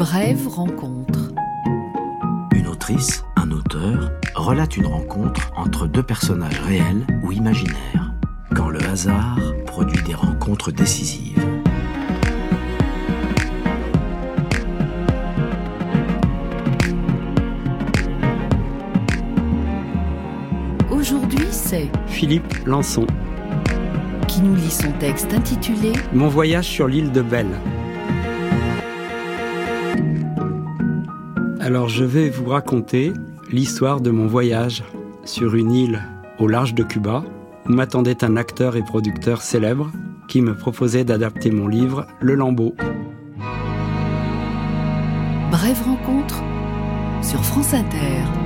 [0.00, 1.30] Brève rencontre.
[2.54, 8.14] Une autrice, un auteur, relate une rencontre entre deux personnages réels ou imaginaires,
[8.56, 11.46] quand le hasard produit des rencontres décisives.
[20.90, 23.06] Aujourd'hui, c'est Philippe Lançon.
[24.28, 27.60] qui nous lit son texte intitulé Mon voyage sur l'île de Belle.
[31.70, 33.12] Alors je vais vous raconter
[33.52, 34.82] l'histoire de mon voyage
[35.24, 36.02] sur une île
[36.40, 37.22] au large de Cuba
[37.64, 39.92] où m'attendait un acteur et producteur célèbre
[40.26, 42.74] qui me proposait d'adapter mon livre Le Lambeau.
[45.52, 46.42] Brève rencontre
[47.22, 48.39] sur France Inter.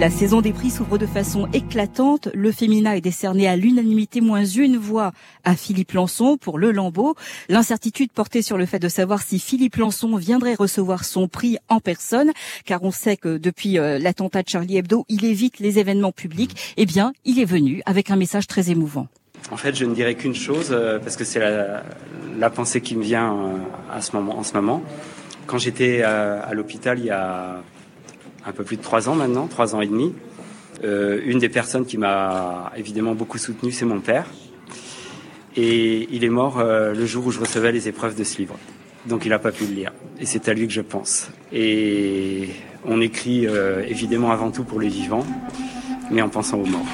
[0.00, 2.30] La saison des prix s'ouvre de façon éclatante.
[2.32, 5.12] Le féminin est décerné à l'unanimité moins une voix
[5.44, 7.16] à Philippe Lançon pour Le Lambeau.
[7.50, 11.80] L'incertitude portait sur le fait de savoir si Philippe Lançon viendrait recevoir son prix en
[11.80, 12.32] personne,
[12.64, 16.56] car on sait que depuis euh, l'attentat de Charlie Hebdo, il évite les événements publics.
[16.78, 19.06] Eh bien, il est venu avec un message très émouvant.
[19.50, 23.02] En fait, je ne dirais qu'une chose, euh, parce que c'est la, pensée qui me
[23.02, 24.82] vient euh, en ce moment.
[25.44, 27.62] Quand j'étais à, à l'hôpital il y a
[28.46, 30.12] un peu plus de trois ans maintenant, trois ans et demi,
[30.84, 34.26] euh, une des personnes qui m'a évidemment beaucoup soutenu, c'est mon père.
[35.56, 38.56] Et il est mort euh, le jour où je recevais les épreuves de ce livre.
[39.06, 39.92] Donc il n'a pas pu le lire.
[40.20, 41.30] Et c'est à lui que je pense.
[41.52, 42.50] Et
[42.86, 45.26] on écrit euh, évidemment avant tout pour les vivants,
[46.10, 46.86] mais en pensant aux morts.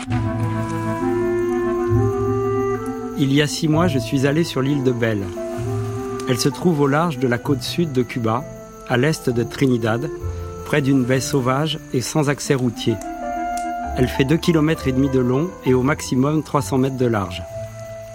[3.18, 5.24] Il y a six mois, je suis allé sur l'île de Belle.
[6.28, 8.44] Elle se trouve au large de la côte sud de Cuba,
[8.88, 10.10] à l'est de Trinidad,
[10.66, 12.96] près d'une baie sauvage et sans accès routier.
[13.96, 17.42] Elle fait 2 km de long et au maximum 300 mètres de large.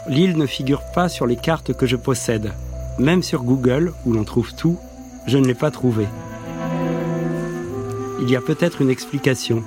[0.08, 2.52] L'île ne figure pas sur les cartes que je possède.
[3.00, 4.78] Même sur Google, où l'on trouve tout,
[5.26, 6.08] je ne l'ai pas trouvée.
[8.22, 9.64] Il y a peut-être une explication.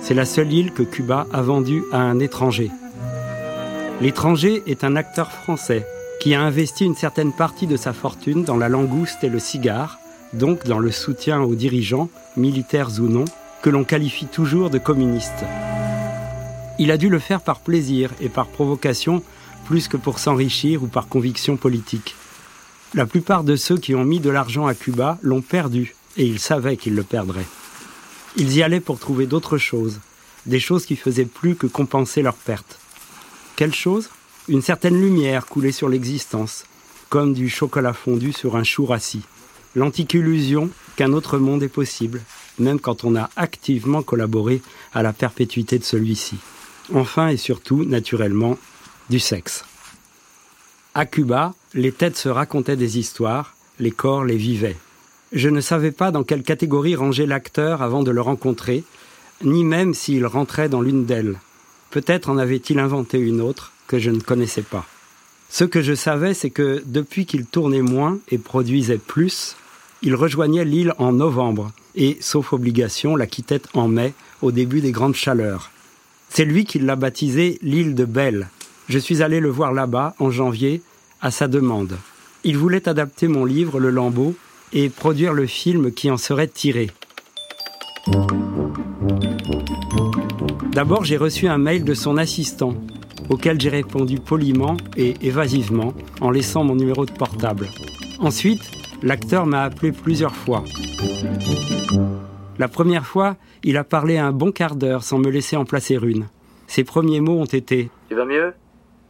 [0.00, 2.70] C'est la seule île que Cuba a vendue à un étranger.
[4.00, 5.86] L'étranger est un acteur français
[6.18, 9.98] qui a investi une certaine partie de sa fortune dans la langouste et le cigare,
[10.32, 13.24] donc dans le soutien aux dirigeants, militaires ou non,
[13.62, 15.44] que l'on qualifie toujours de communistes.
[16.78, 19.22] Il a dû le faire par plaisir et par provocation,
[19.66, 22.16] plus que pour s'enrichir ou par conviction politique.
[22.94, 26.40] La plupart de ceux qui ont mis de l'argent à Cuba l'ont perdu, et ils
[26.40, 27.46] savaient qu'ils le perdraient.
[28.36, 30.00] Ils y allaient pour trouver d'autres choses,
[30.46, 32.78] des choses qui faisaient plus que compenser leurs pertes.
[33.56, 34.08] Quelle chose
[34.48, 36.64] Une certaine lumière coulée sur l'existence,
[37.08, 39.22] comme du chocolat fondu sur un chou rassis
[39.74, 42.20] l'antique illusion qu'un autre monde est possible,
[42.58, 44.62] même quand on a activement collaboré
[44.92, 46.36] à la perpétuité de celui-ci.
[46.94, 48.58] Enfin et surtout, naturellement,
[49.08, 49.64] du sexe.
[50.94, 54.76] À Cuba, les têtes se racontaient des histoires, les corps les vivaient.
[55.32, 58.84] Je ne savais pas dans quelle catégorie ranger l'acteur avant de le rencontrer,
[59.42, 61.40] ni même s'il rentrait dans l'une d'elles.
[61.90, 64.84] Peut-être en avait-il inventé une autre que je ne connaissais pas.
[65.48, 69.56] Ce que je savais, c'est que depuis qu'il tournait moins et produisait plus,
[70.02, 74.90] il rejoignait l'île en novembre et, sauf obligation, la quittait en mai, au début des
[74.90, 75.70] grandes chaleurs.
[76.28, 78.48] C'est lui qui l'a baptisé l'île de Belle.
[78.88, 80.82] Je suis allé le voir là-bas en janvier,
[81.20, 81.96] à sa demande.
[82.42, 84.34] Il voulait adapter mon livre Le Lambeau
[84.72, 86.90] et produire le film qui en serait tiré.
[90.72, 92.74] D'abord, j'ai reçu un mail de son assistant,
[93.28, 97.68] auquel j'ai répondu poliment et évasivement en laissant mon numéro de portable.
[98.18, 98.62] Ensuite,
[99.02, 100.62] l'acteur m'a appelé plusieurs fois.
[102.58, 105.98] La première fois, il a parlé un bon quart d'heure sans me laisser en placer
[106.02, 106.26] une.
[106.66, 108.54] Ses premiers mots ont été⁇ Tu vas mieux?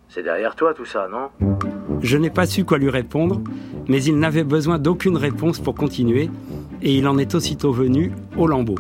[0.08, 1.30] C'est derrière toi tout ça, non⁇
[2.00, 3.40] Je n'ai pas su quoi lui répondre,
[3.88, 6.30] mais il n'avait besoin d'aucune réponse pour continuer,
[6.82, 8.76] et il en est aussitôt venu au lambeau.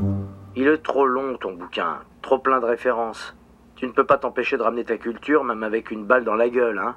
[0.56, 3.34] Il est trop long ton bouquin, trop plein de références.
[3.76, 6.48] Tu ne peux pas t'empêcher de ramener ta culture même avec une balle dans la
[6.48, 6.94] gueule, hein?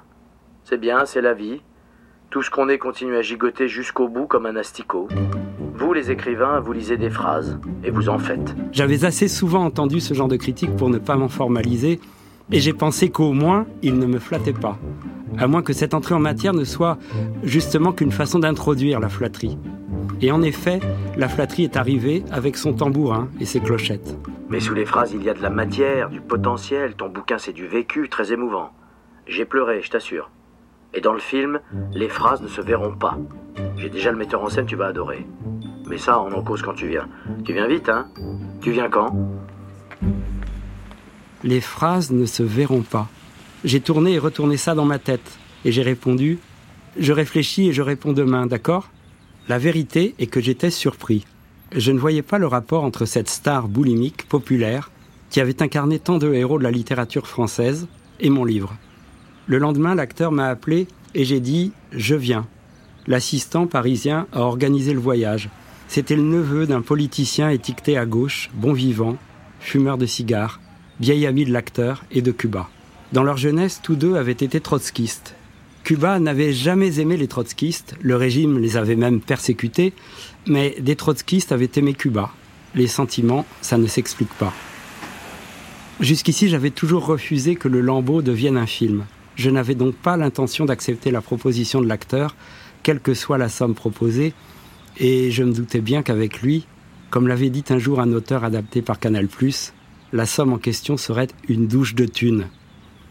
[0.64, 1.60] C'est bien, c'est la vie.
[2.36, 5.08] Tout ce qu'on est continue à gigoter jusqu'au bout comme un asticot.
[5.74, 8.54] Vous, les écrivains, vous lisez des phrases, et vous en faites.
[8.72, 11.98] J'avais assez souvent entendu ce genre de critique pour ne pas m'en formaliser,
[12.52, 14.76] et j'ai pensé qu'au moins, il ne me flattait pas.
[15.38, 16.98] À moins que cette entrée en matière ne soit
[17.42, 19.56] justement qu'une façon d'introduire la flatterie.
[20.20, 20.80] Et en effet,
[21.16, 24.14] la flatterie est arrivée avec son tambourin et ses clochettes.
[24.50, 26.96] Mais sous les phrases, il y a de la matière, du potentiel.
[26.96, 28.72] Ton bouquin, c'est du vécu, très émouvant.
[29.26, 30.30] J'ai pleuré, je t'assure.
[30.96, 31.60] Et dans le film,
[31.92, 33.18] les phrases ne se verront pas.
[33.76, 35.26] J'ai déjà le metteur en scène, tu vas adorer.
[35.86, 37.06] Mais ça, on en cause quand tu viens.
[37.44, 38.08] Tu viens vite, hein?
[38.62, 39.14] Tu viens quand?
[41.44, 43.08] Les phrases ne se verront pas.
[43.62, 45.38] J'ai tourné et retourné ça dans ma tête.
[45.66, 46.38] Et j'ai répondu
[46.98, 48.88] Je réfléchis et je réponds demain, d'accord?
[49.48, 51.26] La vérité est que j'étais surpris.
[51.72, 54.90] Je ne voyais pas le rapport entre cette star boulimique populaire
[55.28, 57.86] qui avait incarné tant de héros de la littérature française
[58.18, 58.74] et mon livre.
[59.48, 62.40] Le lendemain, l'acteur m'a appelé et j'ai dit⁇ Je viens⁇
[63.06, 65.50] L'assistant parisien a organisé le voyage.
[65.86, 69.16] C'était le neveu d'un politicien étiqueté à gauche, bon vivant,
[69.60, 70.60] fumeur de cigares,
[70.98, 72.68] vieil ami de l'acteur et de Cuba.
[73.12, 75.36] Dans leur jeunesse, tous deux avaient été trotskistes.
[75.84, 79.92] Cuba n'avait jamais aimé les trotskistes, le régime les avait même persécutés,
[80.48, 82.32] mais des trotskistes avaient aimé Cuba.
[82.74, 84.52] Les sentiments, ça ne s'explique pas.
[86.00, 89.04] Jusqu'ici, j'avais toujours refusé que le Lambeau devienne un film.
[89.36, 92.34] Je n'avais donc pas l'intention d'accepter la proposition de l'acteur,
[92.82, 94.32] quelle que soit la somme proposée,
[94.98, 96.66] et je me doutais bien qu'avec lui,
[97.10, 99.28] comme l'avait dit un jour un auteur adapté par Canal+,
[100.12, 102.46] la somme en question serait une douche de thunes.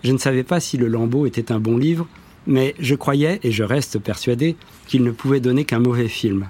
[0.03, 2.07] Je ne savais pas si Le Lambeau était un bon livre,
[2.47, 4.55] mais je croyais, et je reste persuadé,
[4.87, 6.49] qu'il ne pouvait donner qu'un mauvais film.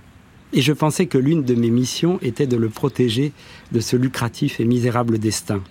[0.53, 3.33] Et je pensais que l'une de mes missions était de le protéger
[3.73, 5.61] de ce lucratif et misérable destin.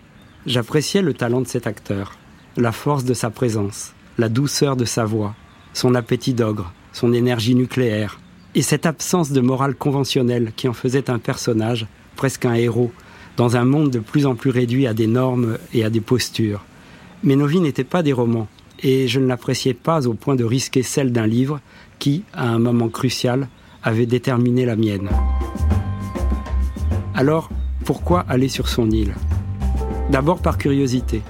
[0.44, 2.18] J'appréciais le talent de cet acteur,
[2.56, 5.34] la force de sa présence, la douceur de sa voix,
[5.72, 8.20] son appétit d'ogre, son énergie nucléaire,
[8.54, 12.92] et cette absence de morale conventionnelle qui en faisait un personnage, presque un héros,
[13.36, 16.64] dans un monde de plus en plus réduit à des normes et à des postures.
[17.24, 18.46] Mais nos vies n'étaient pas des romans,
[18.82, 21.60] et je ne l'appréciais pas au point de risquer celle d'un livre
[21.98, 23.48] qui, à un moment crucial,
[23.82, 25.08] avait déterminé la mienne.
[27.14, 27.50] Alors,
[27.84, 29.14] pourquoi aller sur son île?
[30.10, 31.22] D'abord par curiosité.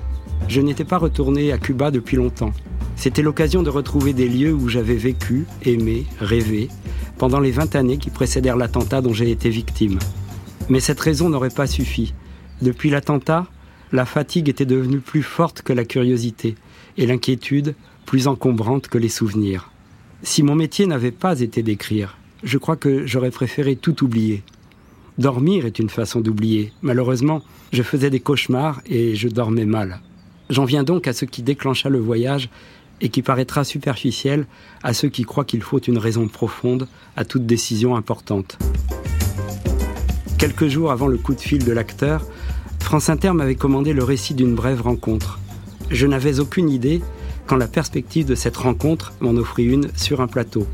[0.48, 2.52] Je n'étais pas retourné à Cuba depuis longtemps.
[2.96, 6.69] C'était l'occasion de retrouver des lieux où j'avais vécu, aimé, rêvé,
[7.19, 9.99] pendant les 20 années qui précédèrent l'attentat dont j'ai été victime.
[10.69, 12.14] Mais cette raison n'aurait pas suffi.
[12.62, 13.46] Depuis l'attentat,
[13.93, 16.55] la fatigue était devenue plus forte que la curiosité,
[16.96, 17.75] et l'inquiétude
[18.06, 19.70] plus encombrante que les souvenirs.
[20.23, 24.43] Si mon métier n'avait pas été d'écrire, je crois que j'aurais préféré tout oublier.
[25.19, 26.73] Dormir est une façon d'oublier.
[26.82, 27.43] Malheureusement,
[27.73, 30.00] je faisais des cauchemars et je dormais mal.
[30.50, 32.50] J'en viens donc à ce qui déclencha le voyage
[33.00, 34.46] et qui paraîtra superficiel
[34.82, 38.58] à ceux qui croient qu'il faut une raison profonde à toute décision importante.
[40.38, 42.26] Quelques jours avant le coup de fil de l'acteur,
[42.81, 45.38] France Inter m'avait commandé le récit d'une brève rencontre.
[45.91, 47.02] Je n'avais aucune idée
[47.46, 50.67] quand la perspective de cette rencontre m'en offrit une sur un plateau.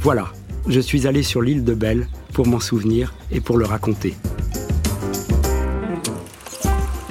[0.00, 0.32] Voilà,
[0.66, 4.14] je suis allé sur l'île de Belle pour m'en souvenir et pour le raconter.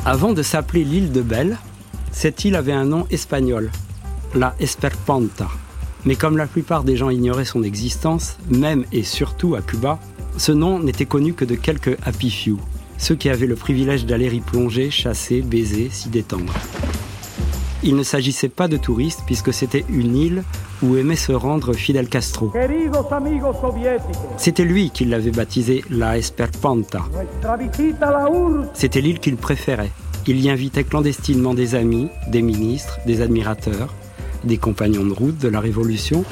[0.05, 1.57] Avant de s'appeler l'île de Belle,
[2.11, 3.71] cette île avait un nom espagnol,
[4.33, 5.47] la Esperpanta.
[6.05, 9.99] Mais comme la plupart des gens ignoraient son existence, même et surtout à Cuba,
[10.37, 12.59] ce nom n'était connu que de quelques happy few,
[12.97, 16.53] ceux qui avaient le privilège d'aller y plonger, chasser, baiser, s'y détendre.
[17.83, 20.43] Il ne s'agissait pas de touristes puisque c'était une île
[20.81, 22.51] où aimait se rendre Fidel Castro.
[24.37, 27.03] C'était lui qui l'avait baptisée la Esperpanta.
[28.73, 29.91] C'était l'île qu'il préférait.
[30.25, 33.93] Il y invitait clandestinement des amis, des ministres, des admirateurs,
[34.43, 36.23] des compagnons de route de la Révolution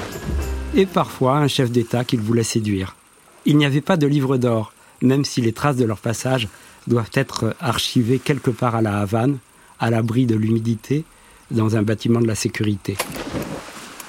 [0.74, 2.96] et parfois un chef d'État qu'il voulait séduire.
[3.44, 4.72] Il n'y avait pas de livre d'or,
[5.02, 6.48] même si les traces de leur passage
[6.86, 9.38] doivent être archivées quelque part à la Havane,
[9.80, 11.04] à l'abri de l'humidité,
[11.50, 12.96] dans un bâtiment de la sécurité.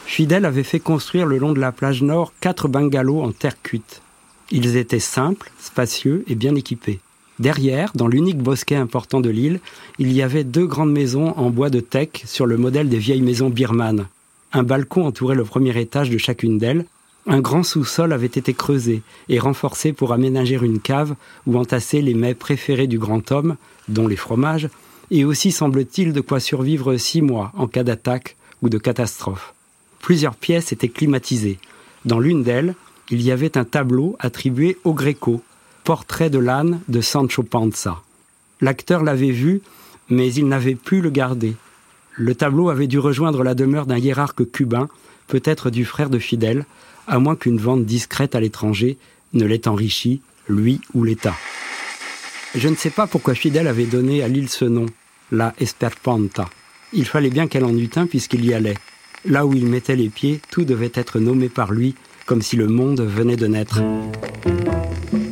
[0.06, 4.02] Fidel avait fait construire le long de la plage nord quatre bungalows en terre cuite.
[4.52, 7.00] Ils étaient simples, spacieux et bien équipés.
[7.40, 9.60] Derrière, dans l'unique bosquet important de l'île,
[10.00, 13.22] il y avait deux grandes maisons en bois de teck sur le modèle des vieilles
[13.22, 14.08] maisons birmanes.
[14.54, 16.86] Un balcon entourait le premier étage de chacune d'elles.
[17.28, 21.16] Un grand sous-sol avait été creusé et renforcé pour aménager une cave
[21.46, 24.70] où entasser les mets préférés du grand homme, dont les fromages,
[25.12, 29.54] et aussi semble-t-il de quoi survivre six mois en cas d'attaque ou de catastrophe.
[30.00, 31.60] Plusieurs pièces étaient climatisées.
[32.06, 32.76] Dans l'une d'elles,
[33.10, 35.42] il y avait un tableau attribué au Gréco,
[35.88, 38.02] Portrait de l'âne de Sancho Panza.
[38.60, 39.62] L'acteur l'avait vu,
[40.10, 41.56] mais il n'avait pu le garder.
[42.16, 44.90] Le tableau avait dû rejoindre la demeure d'un hiérarque cubain,
[45.28, 46.66] peut-être du frère de Fidel,
[47.08, 48.98] à moins qu'une vente discrète à l'étranger
[49.32, 51.36] ne l'ait enrichi, lui ou l'État.
[52.54, 54.88] Je ne sais pas pourquoi Fidel avait donné à l'île ce nom,
[55.32, 56.50] la Esperpanta.
[56.92, 58.78] Il fallait bien qu'elle en eût un puisqu'il y allait.
[59.24, 62.68] Là où il mettait les pieds, tout devait être nommé par lui, comme si le
[62.68, 63.80] monde venait de naître.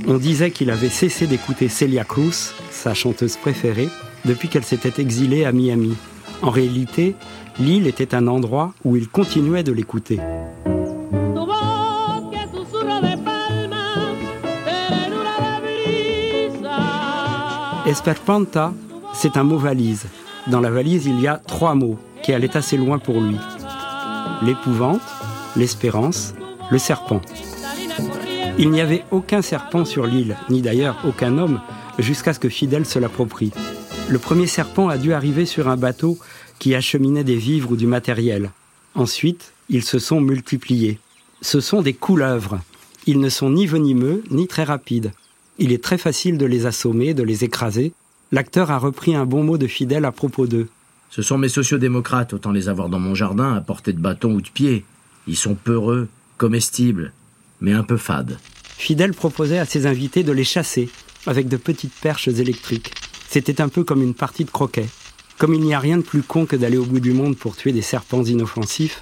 [0.07, 3.89] On disait qu'il avait cessé d'écouter Celia Cruz, sa chanteuse préférée,
[4.23, 5.95] depuis qu'elle s'était exilée à Miami.
[6.43, 7.15] En réalité,
[7.59, 10.19] l'île était un endroit où il continuait de l'écouter.
[17.87, 18.73] Esperpanta,
[19.13, 20.05] c'est un mot valise.
[20.47, 23.37] Dans la valise, il y a trois mots qui allaient assez loin pour lui.
[24.43, 25.01] L'épouvante,
[25.55, 26.35] l'espérance,
[26.69, 27.21] le serpent.
[28.57, 31.59] Il n'y avait aucun serpent sur l'île, ni d'ailleurs aucun homme,
[31.99, 33.51] jusqu'à ce que Fidèle se l'approprie.
[34.07, 36.17] Le premier serpent a dû arriver sur un bateau
[36.57, 38.51] qui acheminait des vivres ou du matériel.
[38.93, 40.99] Ensuite, ils se sont multipliés.
[41.41, 42.61] Ce sont des couleuvres.
[43.07, 45.11] Ils ne sont ni venimeux, ni très rapides.
[45.57, 47.91] Il est très facile de les assommer, de les écraser.
[48.31, 50.69] L'acteur a repris un bon mot de Fidèle à propos d'eux.
[51.09, 54.41] Ce sont mes sociodémocrates, autant les avoir dans mon jardin à portée de bâton ou
[54.41, 54.85] de pied.
[55.27, 56.07] Ils sont peureux,
[56.37, 57.11] comestibles,
[57.65, 58.37] mais un peu fades.
[58.77, 60.87] Fidèle proposait à ses invités de les chasser
[61.25, 62.93] avec de petites perches électriques.
[63.27, 64.85] C'était un peu comme une partie de croquet.
[65.39, 67.57] Comme il n'y a rien de plus con que d'aller au bout du monde pour
[67.57, 68.99] tuer des serpents inoffensifs,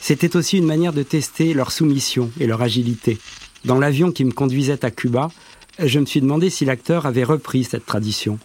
[0.00, 3.18] c'était aussi une manière de tester leur soumission et leur agilité.
[3.66, 5.30] Dans l'avion qui me conduisait à Cuba,
[5.78, 8.38] je me suis demandé si l'acteur avait repris cette tradition.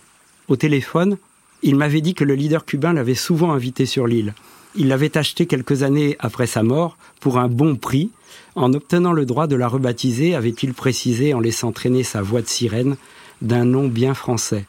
[0.50, 1.17] Au téléphone,
[1.62, 4.34] il m'avait dit que le leader cubain l'avait souvent invité sur l'île.
[4.75, 8.10] Il l'avait acheté quelques années après sa mort pour un bon prix.
[8.56, 12.48] En obtenant le droit de la rebaptiser, avait-il précisé en laissant traîner sa voix de
[12.48, 12.96] sirène
[13.42, 14.65] d'un nom bien français.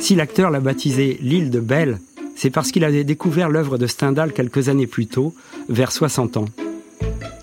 [0.00, 1.98] Si l'acteur l'a baptisé l'île de Belle,
[2.36, 5.34] c'est parce qu'il avait découvert l'œuvre de Stendhal quelques années plus tôt,
[5.68, 6.44] vers 60 ans.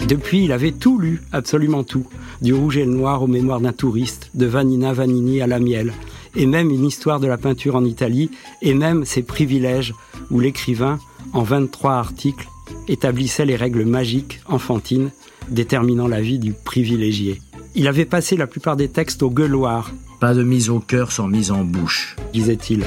[0.08, 2.06] Depuis, il avait tout lu, absolument tout,
[2.42, 5.94] du rouge et le noir aux mémoires d'un touriste, de Vanina Vanini à la miel,
[6.36, 9.94] et même une histoire de la peinture en Italie, et même ses privilèges,
[10.32, 11.00] où l'écrivain,
[11.34, 12.48] en 23 articles,
[12.88, 15.12] établissait les règles magiques, enfantines,
[15.50, 17.42] déterminant la vie du privilégié.
[17.76, 19.92] Il avait passé la plupart des textes au gueuloir.
[20.20, 22.86] Pas de mise au cœur sans mise en bouche, disait-il.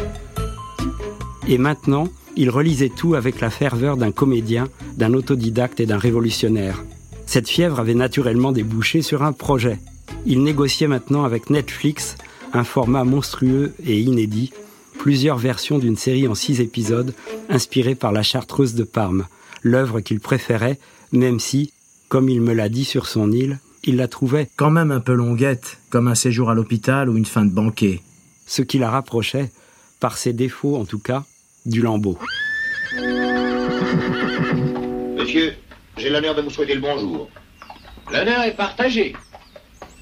[1.49, 6.85] Et maintenant, il relisait tout avec la ferveur d'un comédien, d'un autodidacte et d'un révolutionnaire.
[7.27, 9.79] Cette fièvre avait naturellement débouché sur un projet.
[10.27, 12.17] Il négociait maintenant avec Netflix
[12.53, 14.53] un format monstrueux et inédit,
[14.99, 17.15] plusieurs versions d'une série en six épisodes
[17.49, 19.27] inspirée par la Chartreuse de Parme,
[19.63, 20.79] l'œuvre qu'il préférait,
[21.13, 21.73] même si,
[22.09, 25.13] comme il me l'a dit sur son île, il la trouvait quand même un peu
[25.13, 28.01] longuette, comme un séjour à l'hôpital ou une fin de banquet.
[28.47, 29.51] Ce qui la rapprochait,
[30.01, 31.25] par ses défauts en tout cas,
[31.67, 32.19] du lambeau.
[35.17, 35.55] Monsieur,
[35.97, 37.29] j'ai l'honneur de vous souhaiter le bonjour.
[38.13, 39.15] L'honneur est partagé.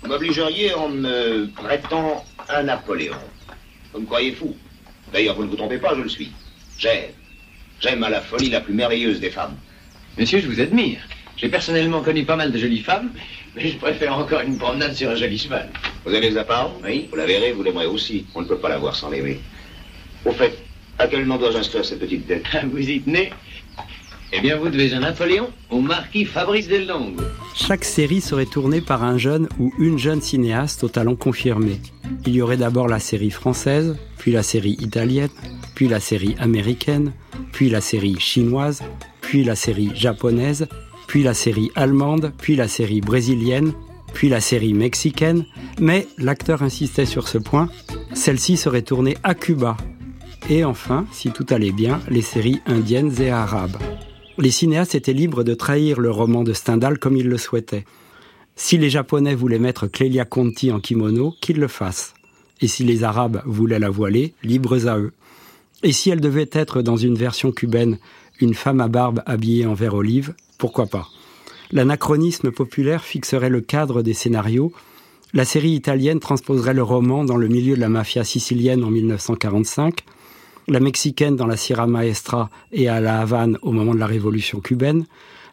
[0.03, 3.15] Vous m'obligeriez en me prêtant un Napoléon.
[3.93, 4.57] Vous me croyez fou.
[5.13, 6.33] D'ailleurs, vous ne vous trompez pas, je le suis.
[6.79, 7.11] J'aime.
[7.81, 9.57] J'aime à la folie la plus merveilleuse des femmes.
[10.19, 11.01] Monsieur, je vous admire.
[11.37, 13.11] J'ai personnellement connu pas mal de jolies femmes,
[13.55, 15.69] mais je préfère encore une promenade sur un joli cheval.
[16.05, 17.09] Vous avez les apparts Oui.
[17.11, 18.25] Vous la verrez, vous l'aimerez aussi.
[18.35, 19.41] On ne peut pas la voir sans l'aimer.
[20.25, 20.57] Au fait,
[20.99, 22.45] à quel nom dois-je inscrire cette petite tête?
[22.71, 23.31] Vous y tenez
[24.37, 27.23] Eh bien, vous devez un Napoléon au marquis Fabrice Delongo.
[27.55, 31.81] Chaque série serait tournée par un jeune ou une jeune cinéaste au talent confirmé.
[32.27, 35.29] Il y aurait d'abord la série française, puis la série italienne,
[35.77, 37.13] puis la série américaine,
[37.53, 38.83] puis la série chinoise,
[39.21, 40.67] puis la série japonaise,
[41.07, 43.73] puis la série allemande, puis la série brésilienne,
[44.15, 45.45] puis la série mexicaine,
[45.79, 47.69] mais l'acteur insistait sur ce point,
[48.15, 49.77] celle-ci serait tournée à Cuba.
[50.51, 53.79] Et enfin, si tout allait bien, les séries indiennes et arabes.
[54.37, 57.85] Les cinéastes étaient libres de trahir le roman de Stendhal comme ils le souhaitaient.
[58.57, 62.15] Si les Japonais voulaient mettre Clélia Conti en kimono, qu'ils le fassent.
[62.61, 65.13] Et si les Arabes voulaient la voiler, libres à eux.
[65.85, 67.99] Et si elle devait être dans une version cubaine,
[68.41, 71.09] une femme à barbe habillée en vert olive, pourquoi pas?
[71.71, 74.73] L'anachronisme populaire fixerait le cadre des scénarios.
[75.33, 80.05] La série italienne transposerait le roman dans le milieu de la mafia sicilienne en 1945,
[80.69, 84.61] la mexicaine dans la Sierra Maestra et à La Havane au moment de la révolution
[84.61, 85.05] cubaine,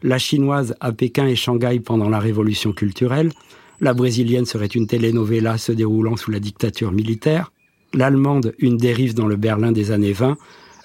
[0.03, 3.31] la chinoise à Pékin et Shanghai pendant la révolution culturelle,
[3.81, 7.51] la brésilienne serait une telenovela se déroulant sous la dictature militaire,
[7.93, 10.37] l'allemande une dérive dans le Berlin des années 20,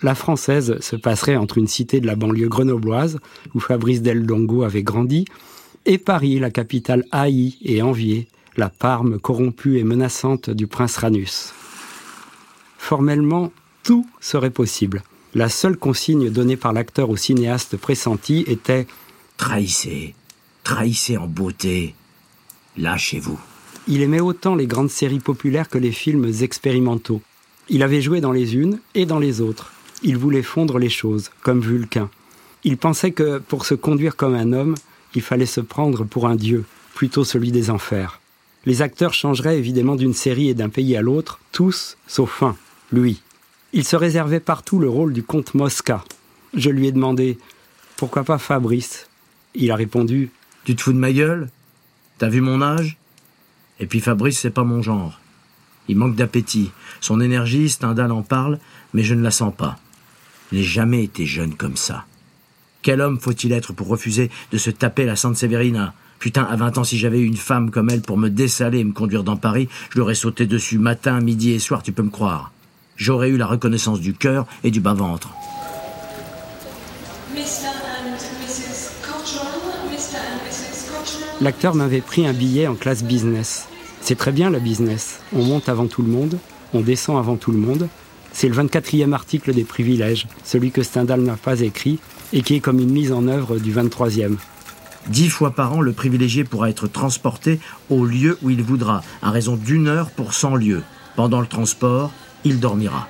[0.03, 3.19] la française se passerait entre une cité de la banlieue grenobloise,
[3.55, 5.25] où Fabrice Del Dongo avait grandi,
[5.87, 11.53] et Paris, la capitale haïe et enviée, la Parme corrompue et menaçante du prince Ranus.
[12.79, 13.53] Formellement,
[13.87, 15.05] tout serait possible.
[15.33, 18.89] La seule consigne donnée par l'acteur au cinéaste pressenti était
[19.37, 20.17] Trahissez,
[20.65, 21.95] trahissez en beauté,
[22.77, 23.39] lâchez-vous.
[23.87, 27.23] Il aimait autant les grandes séries populaires que les films expérimentaux.
[27.69, 29.73] Il avait joué dans les unes et dans les autres.
[30.03, 32.11] Il voulait fondre les choses, comme Vulcain.
[32.65, 34.75] Il pensait que, pour se conduire comme un homme,
[35.15, 36.65] il fallait se prendre pour un dieu,
[36.97, 38.21] plutôt celui des enfers.
[38.65, 42.57] Les acteurs changeraient évidemment d'une série et d'un pays à l'autre, tous, sauf un,
[42.91, 43.21] lui.
[43.77, 46.03] Il se réservait partout le rôle du comte Mosca.
[46.55, 47.37] Je lui ai demandé
[47.99, 49.07] Pourquoi pas Fabrice?
[49.55, 50.31] Il a répondu
[50.65, 51.51] Tu te fous de ma gueule?
[52.17, 52.97] T'as vu mon âge?
[53.79, 55.21] Et puis Fabrice, c'est pas mon genre.
[55.89, 56.71] Il manque d'appétit.
[57.03, 58.61] Son énergie, Stendhal en parle,
[58.95, 59.79] mais je ne la sens pas.
[60.53, 62.07] Il n'a jamais été jeune comme ça.
[62.81, 66.79] Quel homme faut-il être pour refuser de se taper la Sainte Sévérina Putain, à 20
[66.79, 69.37] ans, si j'avais eu une femme comme elle pour me dessaler et me conduire dans
[69.37, 72.53] Paris, je l'aurais sauté dessus matin, midi et soir, tu peux me croire.
[72.97, 75.31] J'aurais eu la reconnaissance du cœur et du bas-ventre.
[81.41, 83.69] L'acteur m'avait pris un billet en classe business.
[84.01, 85.21] C'est très bien la business.
[85.35, 86.39] On monte avant tout le monde,
[86.73, 87.89] on descend avant tout le monde.
[88.33, 91.99] C'est le 24e article des privilèges, celui que Stendhal n'a pas écrit
[92.33, 94.37] et qui est comme une mise en œuvre du 23e.
[95.09, 97.61] Dix fois par an, le privilégié pourra être transporté
[97.91, 100.83] au lieu où il voudra, à raison d'une heure pour 100 lieues.
[101.15, 102.13] Pendant le transport,
[102.47, 103.09] il dormira.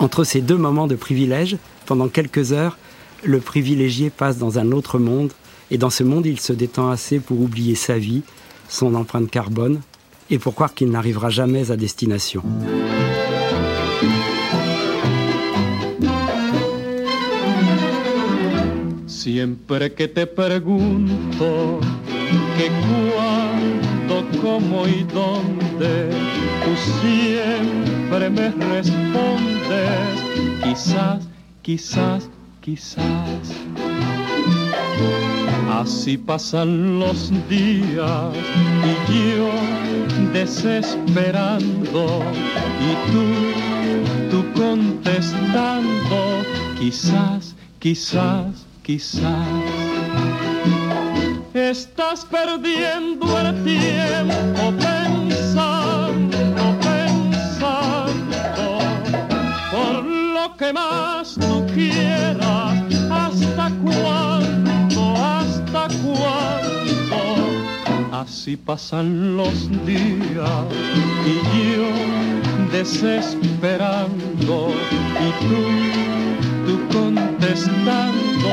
[0.00, 1.56] Entre ces deux moments de privilège,
[1.86, 2.76] pendant quelques heures,
[3.22, 5.32] le privilégié passe dans un autre monde,
[5.70, 8.22] et dans ce monde, il se détend assez pour oublier sa vie,
[8.68, 9.80] son empreinte carbone,
[10.30, 12.42] et pour croire qu'il n'arrivera jamais à destination.
[19.06, 21.78] Siempre que te pregunto
[22.56, 23.21] que cuándo,
[24.42, 26.10] cómo y dónde,
[26.64, 30.20] tú siempre me respondes,
[30.64, 31.28] quizás,
[31.62, 32.28] quizás,
[32.60, 33.54] quizás.
[35.70, 38.34] Así pasan los días
[38.84, 39.50] y yo
[40.32, 42.22] desesperando
[42.80, 43.24] y tú,
[44.30, 46.42] tú contestando,
[46.78, 49.22] quizás, quizás quizás
[51.72, 56.36] estás perdiendo el tiempo pensando,
[56.82, 58.36] pensando
[59.70, 62.76] por lo que más tú quieras,
[63.10, 67.20] hasta cuándo, hasta cuándo.
[68.12, 70.66] Así pasan los días
[71.24, 71.88] y yo
[72.70, 74.68] desesperando
[75.24, 75.62] y tú,
[76.66, 78.50] tú contestando,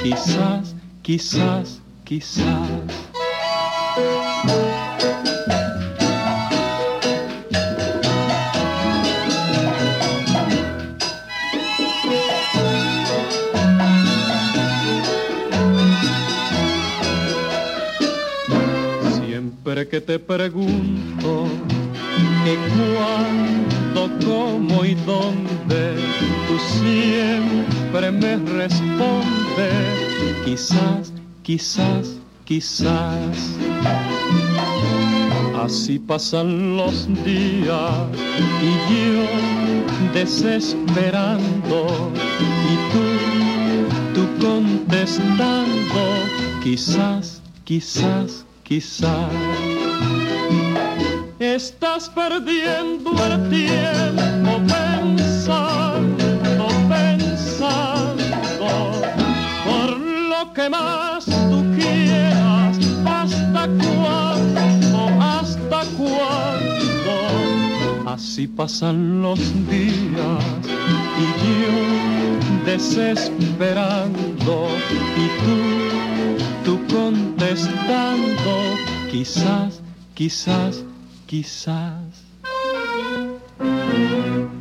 [0.00, 1.81] quizás, quizás,
[2.12, 2.44] quizás.
[19.16, 21.46] Siempre que te pregunto
[22.44, 25.94] que cuándo, cómo y dónde,
[26.46, 29.72] tú siempre me respondes,
[30.44, 31.01] quizás,
[31.42, 33.56] quizás, quizás.
[35.64, 37.92] Así pasan los días
[38.62, 39.26] y yo
[40.12, 41.86] desesperando
[42.40, 43.04] y tú,
[44.14, 46.02] tú contestando,
[46.62, 49.30] quizás, quizás, quizás.
[51.38, 56.24] Estás perdiendo el tiempo pensando,
[56.88, 58.24] pensando
[59.64, 61.21] por lo que más tú quieras.
[61.21, 61.21] ¿Hasta
[63.82, 65.00] cuándo?
[65.20, 67.14] ¿Hasta cuándo?
[68.10, 70.44] Así pasan los días
[71.18, 71.74] y yo
[72.64, 74.68] desesperando
[75.16, 75.58] y tú,
[76.64, 78.54] tú contestando,
[79.10, 79.70] quizás,
[80.14, 80.84] quizás
[81.32, 82.26] quizás.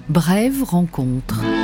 [0.08, 1.61] Brève rencontre.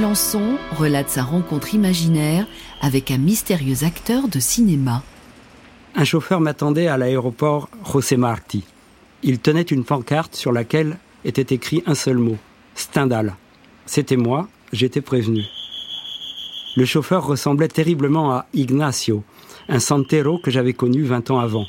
[0.00, 2.46] Lançon relate sa rencontre imaginaire
[2.82, 5.02] avec un mystérieux acteur de cinéma.
[5.94, 8.64] Un chauffeur m'attendait à l'aéroport José Marti.
[9.22, 12.36] Il tenait une pancarte sur laquelle était écrit un seul mot
[12.74, 13.36] Stendhal.
[13.86, 15.44] C'était moi, j'étais prévenu.
[16.76, 19.24] Le chauffeur ressemblait terriblement à Ignacio,
[19.70, 21.64] un santero que j'avais connu 20 ans avant.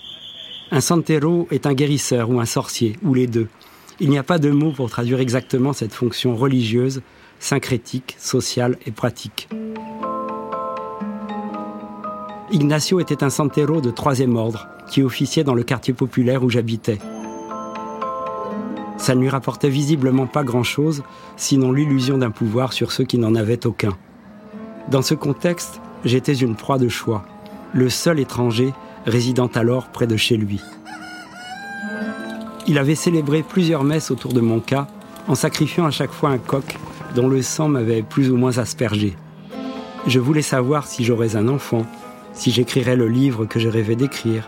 [0.71, 3.47] Un santero est un guérisseur ou un sorcier, ou les deux.
[4.01, 7.01] Il n'y a pas de mot pour traduire exactement cette fonction religieuse,
[7.39, 9.47] syncrétique, sociale et pratique.
[12.51, 16.97] Ignacio était un santero de troisième ordre qui officiait dans le quartier populaire où j'habitais.
[18.97, 21.03] Ça ne lui rapportait visiblement pas grand-chose,
[21.35, 23.97] sinon l'illusion d'un pouvoir sur ceux qui n'en avaient aucun.
[24.89, 27.25] Dans ce contexte, j'étais une proie de choix,
[27.73, 28.73] le seul étranger
[29.05, 30.61] résidant alors près de chez lui.
[32.67, 34.87] Il avait célébré plusieurs messes autour de mon cas,
[35.27, 36.77] en sacrifiant à chaque fois un coq
[37.15, 39.15] dont le sang m'avait plus ou moins aspergé.
[40.07, 41.85] Je voulais savoir si j'aurais un enfant,
[42.33, 44.47] si j'écrirais le livre que je rêvais d'écrire,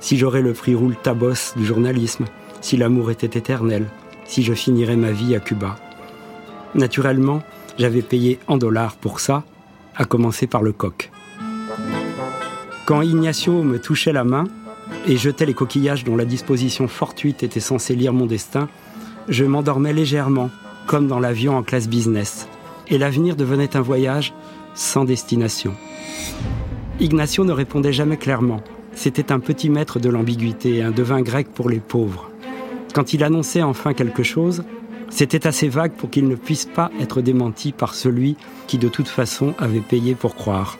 [0.00, 2.26] si j'aurais le prix Roule Tabos du journalisme,
[2.60, 3.86] si l'amour était éternel,
[4.24, 5.76] si je finirais ma vie à Cuba.
[6.74, 7.42] Naturellement,
[7.78, 9.44] j'avais payé en dollars pour ça,
[9.96, 11.10] à commencer par le coq.
[12.86, 14.44] Quand Ignacio me touchait la main,
[15.06, 18.68] et jetais les coquillages dont la disposition fortuite était censée lire mon destin,
[19.28, 20.50] je m'endormais légèrement,
[20.86, 22.48] comme dans l'avion en classe business,
[22.88, 24.34] et l'avenir devenait un voyage
[24.74, 25.74] sans destination.
[27.00, 28.62] Ignacio ne répondait jamais clairement.
[28.94, 32.30] C'était un petit maître de l'ambiguïté, un devin grec pour les pauvres.
[32.94, 34.62] Quand il annonçait enfin quelque chose,
[35.10, 39.08] c'était assez vague pour qu'il ne puisse pas être démenti par celui qui de toute
[39.08, 40.78] façon avait payé pour croire.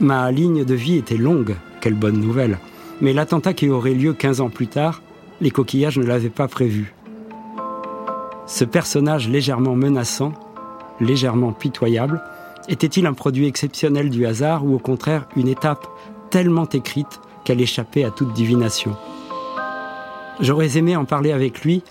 [0.00, 2.58] Ma ligne de vie était longue, quelle bonne nouvelle.
[3.00, 5.02] Mais l'attentat qui aurait lieu 15 ans plus tard,
[5.40, 6.94] les coquillages ne l'avaient pas prévu.
[8.46, 10.32] Ce personnage légèrement menaçant,
[11.00, 12.22] légèrement pitoyable,
[12.68, 15.86] était-il un produit exceptionnel du hasard ou au contraire une étape
[16.30, 18.96] tellement écrite qu'elle échappait à toute divination?
[20.40, 21.82] J'aurais aimé en parler avec lui,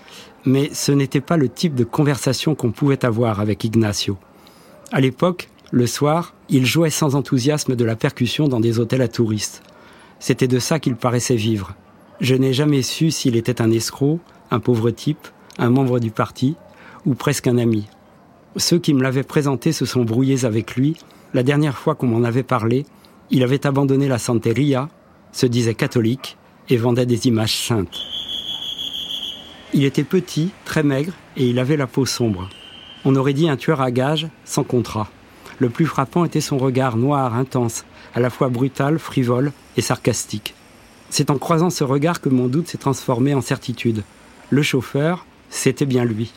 [0.44, 4.16] mais ce n'était pas le type de conversation qu'on pouvait avoir avec Ignacio.
[4.92, 9.08] À l'époque, le soir, il jouait sans enthousiasme de la percussion dans des hôtels à
[9.08, 9.62] touristes.
[10.20, 11.74] C'était de ça qu'il paraissait vivre.
[12.20, 15.26] Je n'ai jamais su s'il était un escroc, un pauvre type,
[15.58, 16.56] un membre du parti,
[17.06, 17.86] ou presque un ami.
[18.56, 20.96] Ceux qui me l'avaient présenté se sont brouillés avec lui.
[21.32, 22.86] La dernière fois qu'on m'en avait parlé,
[23.30, 24.88] il avait abandonné la santeria,
[25.32, 26.36] se disait catholique
[26.68, 27.98] et vendait des images saintes.
[29.72, 32.48] Il était petit, très maigre, et il avait la peau sombre.
[33.04, 35.08] On aurait dit un tueur à gages sans contrat.
[35.58, 40.54] Le plus frappant était son regard noir, intense, à la fois brutal, frivole et sarcastique.
[41.10, 44.04] C'est en croisant ce regard que mon doute s'est transformé en certitude.
[44.50, 46.32] Le chauffeur, c'était bien lui.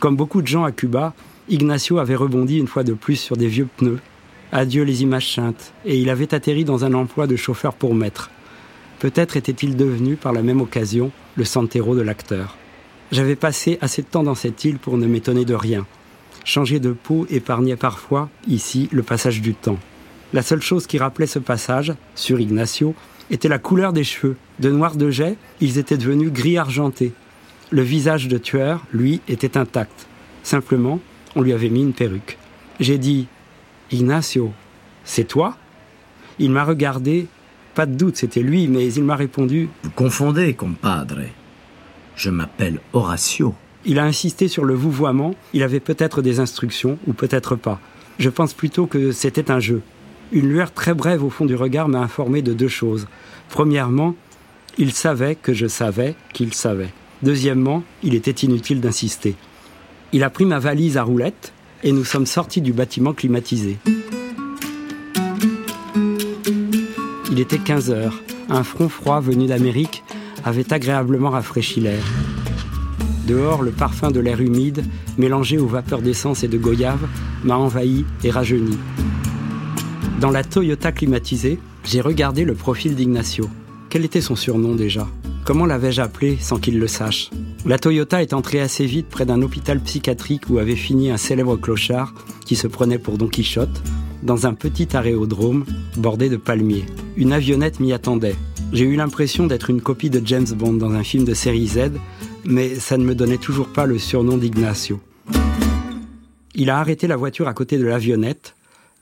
[0.00, 1.14] Comme beaucoup de gens à Cuba,
[1.48, 4.00] Ignacio avait rebondi une fois de plus sur des vieux pneus.
[4.50, 8.30] Adieu les images saintes, et il avait atterri dans un emploi de chauffeur pour maître.
[8.98, 12.56] Peut-être était-il devenu, par la même occasion, le santero de l'acteur.
[13.12, 15.86] J'avais passé assez de temps dans cette île pour ne m'étonner de rien.
[16.44, 19.78] Changer de peau épargnait parfois, ici, le passage du temps.
[20.32, 22.94] La seule chose qui rappelait ce passage, sur Ignacio,
[23.30, 24.36] était la couleur des cheveux.
[24.58, 27.12] De noir de jet, ils étaient devenus gris argenté.
[27.72, 30.06] Le visage de tueur, lui, était intact.
[30.42, 31.00] Simplement,
[31.34, 32.36] on lui avait mis une perruque.
[32.80, 33.28] J'ai dit
[33.90, 34.52] Ignacio,
[35.04, 35.56] c'est toi?
[36.38, 37.28] Il m'a regardé
[37.74, 41.20] pas de doute, c'était lui, mais il m'a répondu Vous confondez, compadre.
[42.14, 43.54] Je m'appelle Horatio.
[43.86, 47.80] Il a insisté sur le vouvoiement, il avait peut-être des instructions, ou peut-être pas.
[48.18, 49.80] Je pense plutôt que c'était un jeu.
[50.30, 53.06] Une lueur très brève au fond du regard m'a informé de deux choses.
[53.48, 54.14] Premièrement,
[54.76, 56.92] il savait que je savais qu'il savait.
[57.22, 59.36] Deuxièmement, il était inutile d'insister.
[60.12, 61.52] Il a pris ma valise à roulettes
[61.84, 63.78] et nous sommes sortis du bâtiment climatisé.
[67.30, 68.20] Il était 15 heures.
[68.48, 70.02] Un front froid venu d'Amérique
[70.44, 72.04] avait agréablement rafraîchi l'air.
[73.26, 74.84] Dehors, le parfum de l'air humide,
[75.16, 77.06] mélangé aux vapeurs d'essence et de goyave,
[77.44, 78.76] m'a envahi et rajeuni.
[80.20, 83.48] Dans la Toyota climatisée, j'ai regardé le profil d'Ignacio.
[83.90, 85.06] Quel était son surnom déjà?
[85.44, 87.30] Comment l'avais-je appelé sans qu'il le sache
[87.66, 91.56] La Toyota est entrée assez vite près d'un hôpital psychiatrique où avait fini un célèbre
[91.56, 93.82] clochard qui se prenait pour Don Quichotte,
[94.22, 95.64] dans un petit aérodrome
[95.96, 96.86] bordé de palmiers.
[97.16, 98.36] Une avionnette m'y attendait.
[98.72, 101.90] J'ai eu l'impression d'être une copie de James Bond dans un film de série Z,
[102.44, 105.00] mais ça ne me donnait toujours pas le surnom d'Ignacio.
[106.54, 108.54] Il a arrêté la voiture à côté de l'avionnette,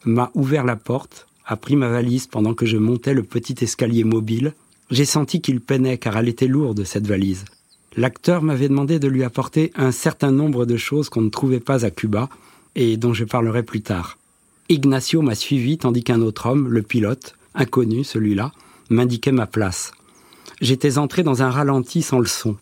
[0.06, 4.04] m'a ouvert la porte, a pris ma valise pendant que je montais le petit escalier
[4.04, 4.54] mobile.
[4.90, 7.44] J'ai senti qu'il peinait car elle était lourde, cette valise.
[7.96, 11.84] L'acteur m'avait demandé de lui apporter un certain nombre de choses qu'on ne trouvait pas
[11.84, 12.28] à Cuba
[12.74, 14.18] et dont je parlerai plus tard.
[14.68, 18.52] Ignacio m'a suivi tandis qu'un autre homme, le pilote, inconnu celui-là,
[18.88, 19.92] m'indiquait ma place.
[20.60, 22.56] J'étais entré dans un ralenti sans le son.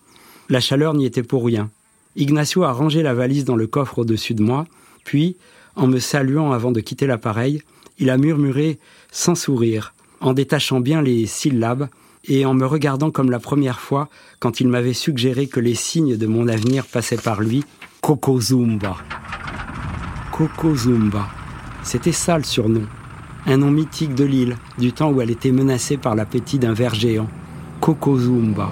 [0.49, 1.71] La chaleur n'y était pour rien.
[2.17, 4.67] Ignacio a rangé la valise dans le coffre au-dessus de moi,
[5.05, 5.37] puis,
[5.77, 7.63] en me saluant avant de quitter l'appareil,
[7.99, 8.79] il a murmuré
[9.11, 11.89] sans sourire, en détachant bien les syllabes
[12.29, 16.17] et en me regardant comme la première fois quand il m'avait suggéré que les signes
[16.17, 17.65] de mon avenir passaient par lui,
[18.03, 18.97] Kokozumba.
[20.33, 21.29] Kokozumba.
[21.83, 22.87] C'était ça le surnom.
[23.47, 26.95] Un nom mythique de l'île, du temps où elle était menacée par l'appétit d'un ver
[26.95, 27.29] géant.
[27.81, 28.71] Kokozumba.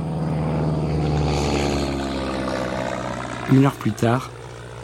[3.53, 4.31] Une heure plus tard,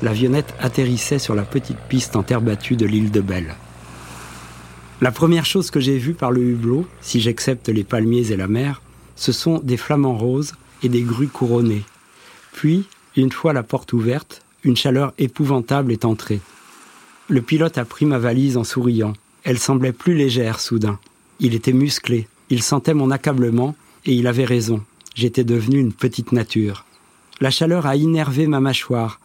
[0.02, 3.54] l'avionnette atterrissait sur la petite piste en terre battue de l'île de Belle.
[5.02, 8.46] La première chose que j'ai vue par le hublot, si j'accepte les palmiers et la
[8.46, 8.80] mer,
[9.16, 10.52] ce sont des flamants roses
[10.84, 11.82] et des grues couronnées.
[12.52, 12.84] Puis,
[13.16, 16.38] une fois la porte ouverte, une chaleur épouvantable est entrée.
[17.28, 19.14] Le pilote a pris ma valise en souriant.
[19.42, 21.00] Elle semblait plus légère soudain.
[21.40, 23.74] Il était musclé, il sentait mon accablement,
[24.06, 24.84] et il avait raison.
[25.16, 26.84] J'étais devenu une petite nature.
[27.40, 29.18] La chaleur a innervé ma mâchoire.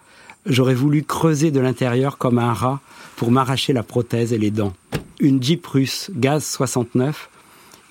[0.47, 2.81] J'aurais voulu creuser de l'intérieur comme un rat
[3.15, 4.73] pour m'arracher la prothèse et les dents.
[5.19, 7.29] Une Jeep russe, gaz 69,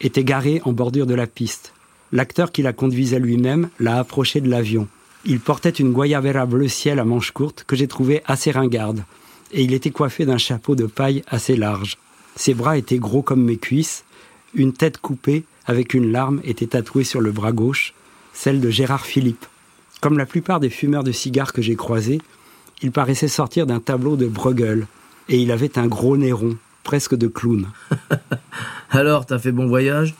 [0.01, 1.73] était garé en bordure de la piste.
[2.13, 4.87] L'acteur qui la conduisait lui-même l'a approché de l'avion.
[5.25, 9.03] Il portait une guayabera bleu ciel à manches courtes que j'ai trouvée assez ringarde,
[9.51, 11.99] et il était coiffé d'un chapeau de paille assez large.
[12.37, 14.05] Ses bras étaient gros comme mes cuisses,
[14.55, 17.93] une tête coupée avec une larme était tatouée sur le bras gauche,
[18.35, 19.47] celle de Gérard Philippe.
[20.01, 22.21] Comme la plupart des fumeurs de cigares que j'ai croisés,
[22.83, 24.87] il paraissait sortir d'un tableau de Bruegel,
[25.29, 26.57] et il avait un gros nez rond,
[26.87, 27.67] presque de clown.
[28.91, 30.15] Alors, t'as fait bon voyage?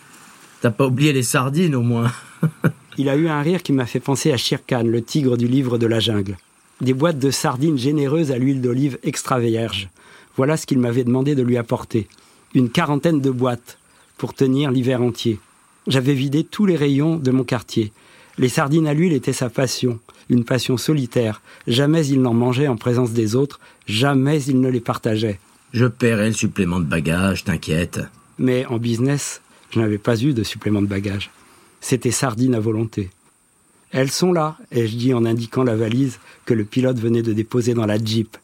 [0.61, 2.11] T'as pas oublié les sardines au moins?
[2.99, 5.79] Il a eu un rire qui m'a fait penser à Shere le tigre du livre
[5.79, 6.37] de la jungle.
[6.81, 9.91] Des boîtes de sardines généreuses à l'huile d'olive extra vierge.
[10.37, 12.09] Voilà ce qu'il m'avait demandé de lui apporter.
[12.53, 13.79] Une quarantaine de boîtes
[14.19, 15.39] pour tenir l'hiver entier.
[15.87, 17.93] J'avais vidé tous les rayons de mon quartier.
[18.39, 21.43] Les sardines à l'huile étaient sa passion, une passion solitaire.
[21.69, 25.39] Jamais il n'en mangeait en présence des autres, jamais il ne les partageait.
[25.77, 28.01] Je paierai le supplément de bagage, t'inquiète.
[28.39, 31.31] Mais en business, je n'avais pas eu de supplément de bagage.
[31.83, 33.11] C'était sardine à volonté.
[33.91, 37.75] Elles sont là, ai-je dit en indiquant la valise que le pilote venait de déposer
[37.75, 38.39] dans la Jeep.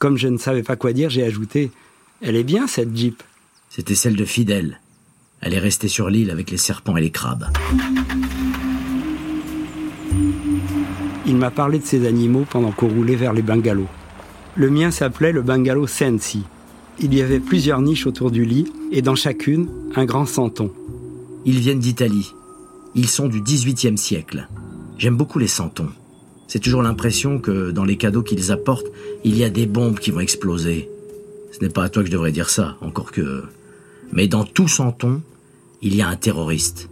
[0.00, 1.70] Comme je ne savais pas quoi dire, j'ai ajouté
[2.20, 3.22] Elle est bien cette Jeep.
[3.70, 4.80] C'était celle de Fidèle.
[5.42, 7.46] Elle est restée sur l'île avec les serpents et les crabes.
[11.24, 13.86] Il m'a parlé de ces animaux pendant qu'on roulait vers les bungalows.
[14.56, 16.42] Le mien s'appelait le bungalow Sensi.
[17.00, 20.70] Il y avait plusieurs niches autour du lit et dans chacune, un grand santon.
[21.44, 22.32] Ils viennent d'Italie.
[22.94, 24.48] Ils sont du XVIIIe siècle.
[24.96, 25.88] J'aime beaucoup les santons.
[26.46, 28.86] C'est toujours l'impression que dans les cadeaux qu'ils apportent,
[29.24, 30.88] il y a des bombes qui vont exploser.
[31.50, 33.42] Ce n'est pas à toi que je devrais dire ça, encore que...
[34.12, 35.20] Mais dans tout santon,
[35.82, 36.88] il y a un terroriste.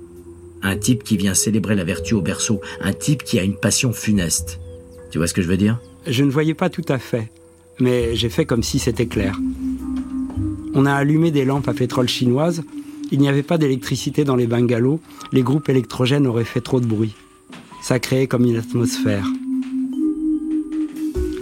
[0.62, 2.60] Un type qui vient célébrer la vertu au berceau.
[2.80, 4.58] Un type qui a une passion funeste.
[5.10, 5.80] Tu vois ce que je veux dire?
[6.06, 7.30] Je ne voyais pas tout à fait,
[7.78, 9.38] mais j'ai fait comme si c'était clair.
[10.74, 12.62] On a allumé des lampes à pétrole chinoises.
[13.10, 15.00] Il n'y avait pas d'électricité dans les bungalows.
[15.32, 17.14] Les groupes électrogènes auraient fait trop de bruit.
[17.82, 19.26] Ça créait comme une atmosphère.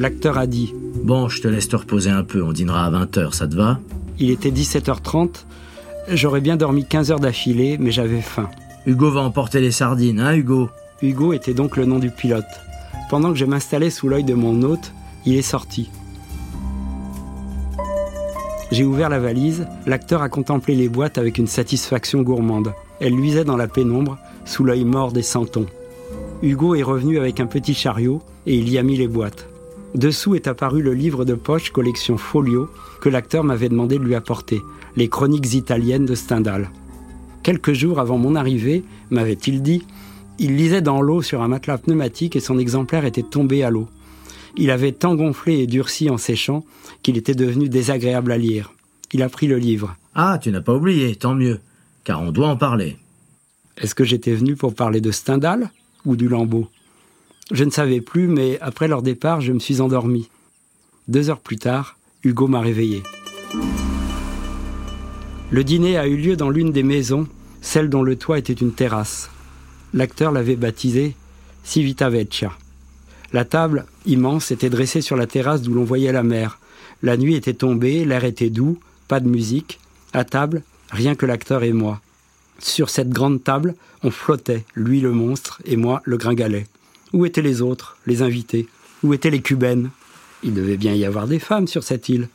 [0.00, 3.32] L'acteur a dit Bon, je te laisse te reposer un peu, on dînera à 20h,
[3.32, 3.78] ça te va?
[4.18, 5.44] Il était 17h30.
[6.08, 8.48] J'aurais bien dormi 15 heures d'affilée, mais j'avais faim.
[8.86, 10.70] Hugo va emporter les sardines, hein, Hugo?
[11.02, 12.44] Hugo était donc le nom du pilote.
[13.10, 14.92] Pendant que je m'installais sous l'œil de mon hôte,
[15.26, 15.90] il est sorti.
[18.70, 22.72] J'ai ouvert la valise, l'acteur a contemplé les boîtes avec une satisfaction gourmande.
[23.00, 25.66] Elles luisaient dans la pénombre, sous l'œil mort des santons.
[26.42, 29.48] Hugo est revenu avec un petit chariot et il y a mis les boîtes.
[29.96, 32.68] Dessous est apparu le livre de poche collection Folio
[33.00, 34.60] que l'acteur m'avait demandé de lui apporter,
[34.96, 36.70] les chroniques italiennes de Stendhal.
[37.42, 39.84] Quelques jours avant mon arrivée, m'avait-il dit,
[40.38, 43.88] il lisait dans l'eau sur un matelas pneumatique et son exemplaire était tombé à l'eau.
[44.56, 46.64] Il avait tant gonflé et durci en séchant
[47.02, 48.72] qu'il était devenu désagréable à lire.
[49.12, 49.96] Il a pris le livre.
[50.14, 51.60] Ah, tu n'as pas oublié, tant mieux,
[52.04, 52.96] car on doit en parler.
[53.76, 55.70] Est-ce que j'étais venu pour parler de Stendhal
[56.04, 56.68] ou du Lambeau?
[57.50, 60.28] Je ne savais plus, mais après leur départ, je me suis endormi.
[61.08, 63.02] Deux heures plus tard, Hugo m'a réveillé.
[65.50, 67.26] Le dîner a eu lieu dans l'une des maisons,
[67.60, 69.30] celle dont le toit était une terrasse.
[69.92, 71.16] L'acteur l'avait baptisée
[71.64, 72.52] Civita Vecchia.
[73.32, 76.58] La table, immense, était dressée sur la terrasse d'où l'on voyait la mer.
[77.02, 79.78] La nuit était tombée, l'air était doux, pas de musique.
[80.12, 82.00] À table, rien que l'acteur et moi.
[82.58, 86.66] Sur cette grande table, on flottait, lui le monstre et moi le gringalet.
[87.12, 88.68] Où étaient les autres, les invités?
[89.02, 89.90] Où étaient les cubaines?
[90.42, 92.28] Il devait bien y avoir des femmes sur cette île.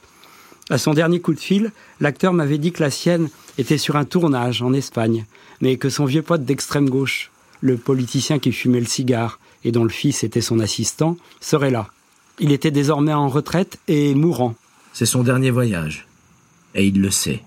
[0.69, 4.05] À son dernier coup de fil, l'acteur m'avait dit que la sienne était sur un
[4.05, 5.25] tournage en Espagne,
[5.61, 7.31] mais que son vieux pote d'extrême gauche,
[7.61, 11.89] le politicien qui fumait le cigare, et dont le fils était son assistant, serait là.
[12.39, 14.55] Il était désormais en retraite et mourant.
[14.93, 16.07] C'est son dernier voyage.
[16.75, 17.43] Et il le sait.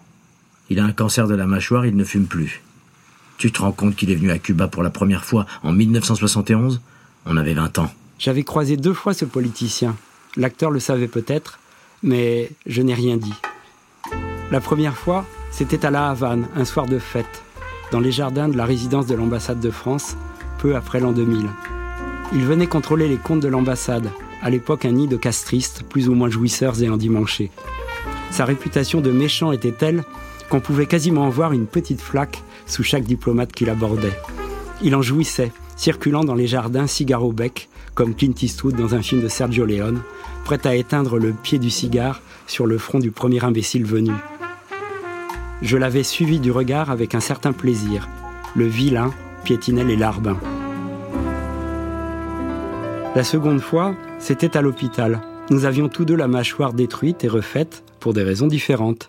[0.68, 2.60] Il a un cancer de la mâchoire, il ne fume plus.
[3.38, 6.80] Tu te rends compte qu'il est venu à Cuba pour la première fois en 1971
[7.24, 7.90] On avait 20 ans.
[8.18, 9.96] J'avais croisé deux fois ce politicien.
[10.36, 11.60] L'acteur le savait peut-être,
[12.02, 13.34] mais je n'ai rien dit.
[14.50, 17.42] La première fois, c'était à La Havane, un soir de fête,
[17.92, 20.16] dans les jardins de la résidence de l'ambassade de France,
[20.58, 21.48] peu après l'an 2000.
[22.34, 24.10] Il venait contrôler les comptes de l'ambassade,
[24.42, 27.50] à l'époque un nid de castristes, plus ou moins jouisseurs et endimanchés.
[28.30, 30.04] Sa réputation de méchant était telle
[30.50, 34.18] qu'on pouvait quasiment voir une petite flaque sous chaque diplomate qu'il abordait.
[34.82, 39.02] Il en jouissait, circulant dans les jardins cigare au bec, comme Clint Eastwood dans un
[39.02, 40.02] film de Sergio Leone,
[40.44, 44.12] prêt à éteindre le pied du cigare sur le front du premier imbécile venu.
[45.62, 48.08] Je l'avais suivi du regard avec un certain plaisir.
[48.54, 49.12] Le vilain
[49.44, 50.38] piétinait les larbins.
[53.18, 55.20] La seconde fois, c'était à l'hôpital.
[55.50, 59.08] Nous avions tous deux la mâchoire détruite et refaite pour des raisons différentes.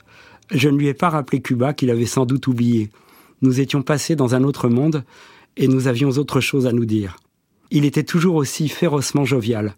[0.49, 2.89] Je ne lui ai pas rappelé Cuba qu'il avait sans doute oublié.
[3.43, 5.03] Nous étions passés dans un autre monde
[5.57, 7.17] et nous avions autre chose à nous dire.
[7.69, 9.75] Il était toujours aussi férocement jovial.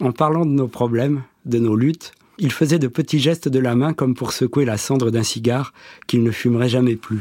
[0.00, 3.76] En parlant de nos problèmes, de nos luttes, il faisait de petits gestes de la
[3.76, 5.72] main comme pour secouer la cendre d'un cigare
[6.08, 7.20] qu'il ne fumerait jamais plus.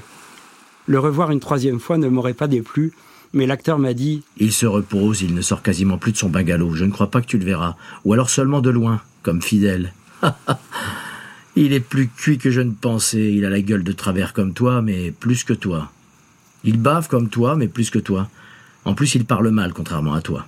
[0.88, 2.94] Le revoir une troisième fois ne m'aurait pas déplu,
[3.34, 6.74] mais l'acteur m'a dit Il se repose, il ne sort quasiment plus de son bungalow.
[6.74, 7.76] Je ne crois pas que tu le verras.
[8.06, 9.94] Ou alors seulement de loin, comme fidèle.
[11.56, 13.34] il est plus cuit que je ne pensais.
[13.34, 15.92] Il a la gueule de travers comme toi, mais plus que toi.
[16.64, 18.30] Il bave comme toi, mais plus que toi.
[18.86, 20.48] En plus, il parle mal, contrairement à toi.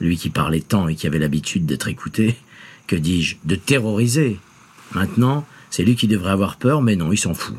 [0.00, 2.36] Lui qui parlait tant et qui avait l'habitude d'être écouté,
[2.86, 4.38] que dis-je, de terroriser.
[4.92, 7.56] Maintenant, c'est lui qui devrait avoir peur, mais non, il s'en fout.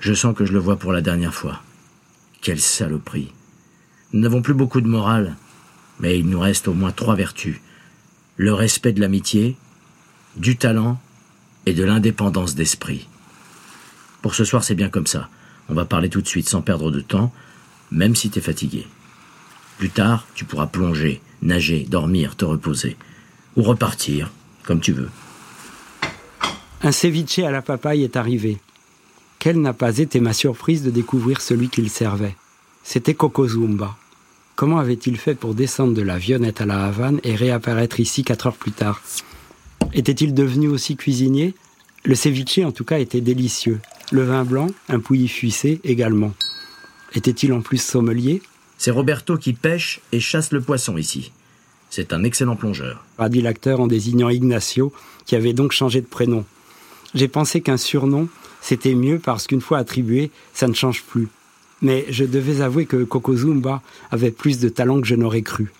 [0.00, 1.62] Je sens que je le vois pour la dernière fois.
[2.46, 3.32] Quelle saloperie.
[4.12, 5.34] Nous n'avons plus beaucoup de morale,
[5.98, 7.56] mais il nous reste au moins trois vertus.
[8.36, 9.56] Le respect de l'amitié,
[10.36, 11.00] du talent
[11.66, 13.08] et de l'indépendance d'esprit.
[14.22, 15.28] Pour ce soir, c'est bien comme ça.
[15.68, 17.32] On va parler tout de suite sans perdre de temps,
[17.90, 18.86] même si t'es fatigué.
[19.78, 22.96] Plus tard, tu pourras plonger, nager, dormir, te reposer.
[23.56, 24.30] Ou repartir,
[24.62, 25.10] comme tu veux.
[26.80, 28.60] Un ceviche à la papaye est arrivé.
[29.38, 32.36] Quelle n'a pas été ma surprise de découvrir celui qu'il servait?
[32.82, 33.96] C'était Kokozumba.
[34.54, 38.46] Comment avait-il fait pour descendre de la Vionnette à la Havane et réapparaître ici quatre
[38.46, 39.02] heures plus tard?
[39.92, 41.54] Était-il devenu aussi cuisinier?
[42.04, 43.80] Le ceviche en tout cas était délicieux.
[44.12, 46.32] Le vin blanc, un pouilly fuissé également.
[47.14, 48.42] Était-il en plus sommelier?
[48.78, 51.32] C'est Roberto qui pêche et chasse le poisson ici.
[51.90, 53.04] C'est un excellent plongeur.
[53.18, 54.92] A dit l'acteur en désignant Ignacio,
[55.24, 56.44] qui avait donc changé de prénom.
[57.14, 58.28] J'ai pensé qu'un surnom,
[58.66, 61.28] c'était mieux parce qu'une fois attribué, ça ne change plus.
[61.82, 65.72] Mais je devais avouer que Kokozumba avait plus de talent que je n'aurais cru.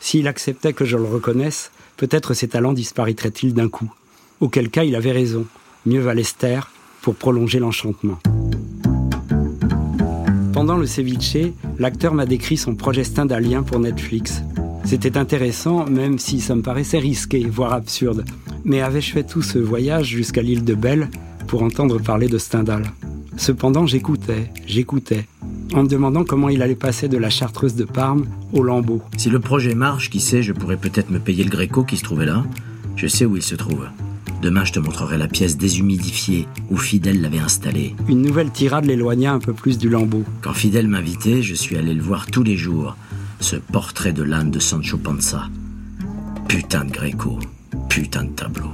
[0.00, 3.92] S'il acceptait que je le reconnaisse, peut-être ses talents disparaîtraient-ils d'un coup.
[4.40, 5.44] Auquel cas, il avait raison.
[5.84, 6.70] Mieux valait se taire
[7.02, 8.18] pour prolonger l'enchantement.
[10.54, 11.36] Pendant le ceviche,
[11.78, 14.40] l'acteur m'a décrit son projet stendhalien pour Netflix.
[14.86, 18.24] C'était intéressant, même si ça me paraissait risqué, voire absurde.
[18.64, 21.10] Mais avais-je fait tout ce voyage jusqu'à l'île de Belle?
[21.52, 22.82] Pour entendre parler de Stendhal
[23.36, 25.26] Cependant, j'écoutais, j'écoutais,
[25.74, 29.02] en me demandant comment il allait passer de la chartreuse de Parme au lambeau.
[29.18, 32.04] Si le projet marche, qui sait, je pourrais peut-être me payer le gréco qui se
[32.04, 32.42] trouvait là.
[32.96, 33.86] Je sais où il se trouve.
[34.40, 37.94] Demain, je te montrerai la pièce déshumidifiée où Fidèle l'avait installée.
[38.08, 40.24] Une nouvelle tirade l'éloigna un peu plus du lambeau.
[40.40, 42.96] Quand Fidèle m'invitait, je suis allé le voir tous les jours.
[43.40, 45.50] Ce portrait de l'âne de Sancho Panza.
[46.48, 47.38] Putain de gréco.
[47.90, 48.70] Putain de tableau.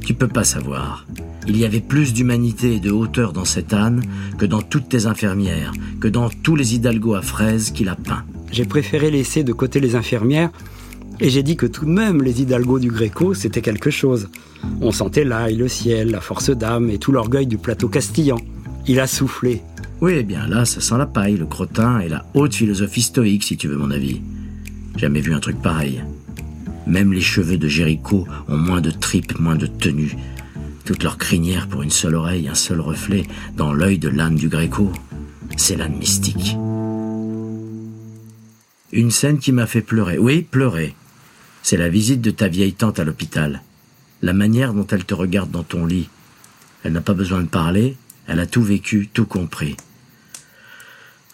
[0.00, 1.04] Tu peux pas savoir.
[1.46, 4.02] Il y avait plus d'humanité et de hauteur dans cet âne
[4.38, 8.24] que dans toutes tes infirmières, que dans tous les hidalgos à fraises qu'il a peints.
[8.50, 10.50] J'ai préféré laisser de côté les infirmières
[11.20, 14.28] et j'ai dit que tout de même les hidalgos du Gréco, c'était quelque chose.
[14.80, 18.38] On sentait l'ail, le ciel, la force d'âme et tout l'orgueil du plateau castillan.
[18.86, 19.62] Il a soufflé.
[20.00, 23.44] Oui, eh bien là, ça sent la paille, le crottin et la haute philosophie stoïque,
[23.44, 24.20] si tu veux mon avis.
[24.96, 26.02] Jamais vu un truc pareil.
[26.86, 30.16] Même les cheveux de Jéricho ont moins de tripes, moins de tenue.
[30.84, 33.24] Toute leur crinière pour une seule oreille, un seul reflet
[33.56, 34.92] dans l'œil de l'âne du Gréco.
[35.56, 36.56] C'est l'âne mystique.
[38.92, 40.18] Une scène qui m'a fait pleurer.
[40.18, 40.94] Oui, pleurer.
[41.62, 43.62] C'est la visite de ta vieille tante à l'hôpital.
[44.20, 46.08] La manière dont elle te regarde dans ton lit.
[46.82, 49.76] Elle n'a pas besoin de parler, elle a tout vécu, tout compris.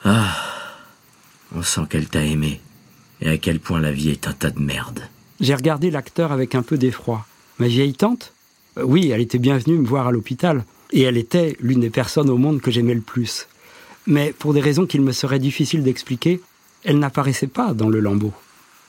[0.05, 0.33] Ah,
[1.55, 2.61] on sent qu'elle t'a aimé,
[3.21, 5.01] et à quel point la vie est un tas de merde.
[5.41, 7.27] J'ai regardé l'acteur avec un peu d'effroi.
[7.59, 8.33] Ma vieille tante?
[8.83, 12.37] Oui, elle était bienvenue me voir à l'hôpital, et elle était l'une des personnes au
[12.37, 13.49] monde que j'aimais le plus.
[14.07, 16.41] Mais pour des raisons qu'il me serait difficile d'expliquer,
[16.85, 18.33] elle n'apparaissait pas dans le lambeau.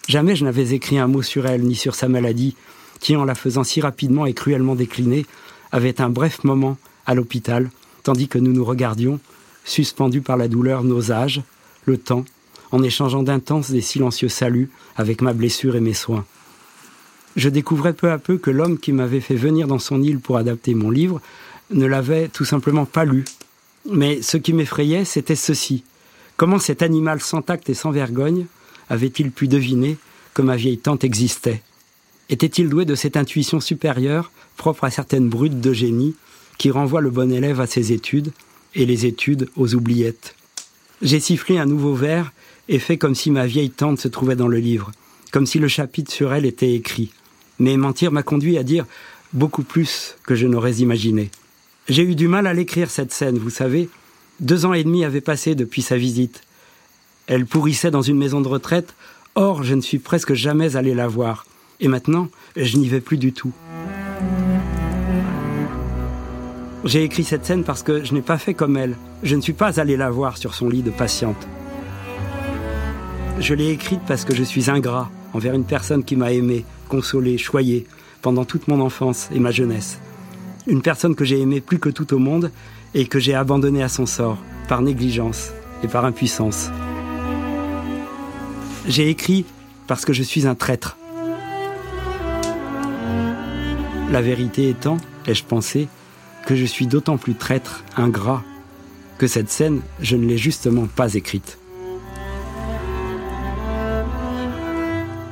[0.08, 2.56] Jamais je n'avais écrit un mot sur elle, ni sur sa maladie,
[3.00, 5.26] qui, en la faisant si rapidement et cruellement décliner,
[5.72, 7.70] avait un bref moment à l'hôpital,
[8.04, 9.20] tandis que nous nous regardions,
[9.66, 11.42] suspendus par la douleur, nos âges,
[11.86, 12.26] le temps,
[12.72, 16.26] en échangeant d'intenses et silencieux saluts avec ma blessure et mes soins.
[17.36, 20.38] Je découvrais peu à peu que l'homme qui m'avait fait venir dans son île pour
[20.38, 21.22] adapter mon livre
[21.72, 23.24] ne l'avait tout simplement pas lu.
[23.90, 25.84] Mais ce qui m'effrayait, c'était ceci.
[26.38, 28.46] Comment cet animal sans tact et sans vergogne
[28.90, 29.98] avait-il pu deviner
[30.34, 31.62] que ma vieille tante existait?
[32.30, 36.16] Était-il doué de cette intuition supérieure, propre à certaines brutes de génie,
[36.58, 38.32] qui renvoie le bon élève à ses études
[38.76, 40.36] et les études aux oubliettes?
[41.02, 42.34] J'ai sifflé un nouveau vers
[42.70, 44.92] et fait comme si ma vieille tante se trouvait dans le livre,
[45.32, 47.12] comme si le chapitre sur elle était écrit.
[47.62, 48.88] Mais mentir m'a conduit à dire
[49.34, 51.30] beaucoup plus que je n'aurais imaginé.
[51.88, 53.88] J'ai eu du mal à l'écrire cette scène, vous savez.
[54.40, 56.42] Deux ans et demi avaient passé depuis sa visite.
[57.28, 58.96] Elle pourrissait dans une maison de retraite,
[59.36, 61.46] or je ne suis presque jamais allé la voir.
[61.80, 63.52] Et maintenant, je n'y vais plus du tout.
[66.84, 68.98] J'ai écrit cette scène parce que je n'ai pas fait comme elle.
[69.22, 71.48] Je ne suis pas allé la voir sur son lit de patiente.
[73.40, 77.38] Je l'ai écrite parce que je suis ingrat envers une personne qui m'a aimé, consolé,
[77.38, 77.88] choyé
[78.22, 79.98] pendant toute mon enfance et ma jeunesse.
[80.68, 82.52] Une personne que j'ai aimée plus que tout au monde
[82.94, 84.38] et que j'ai abandonnée à son sort,
[84.68, 85.52] par négligence
[85.84, 86.70] et par impuissance.
[88.88, 89.46] J'ai écrit
[89.88, 90.98] parce que je suis un traître.
[94.12, 95.88] La vérité étant, ai-je pensé,
[96.46, 98.44] que je suis d'autant plus traître, ingrat,
[99.18, 101.58] que cette scène, je ne l'ai justement pas écrite.